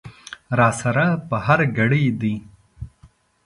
را 0.57 0.69
سره 0.81 1.05
په 1.29 1.37
هر 1.45 1.59
ګړي 1.77 2.05
دي 2.21 2.35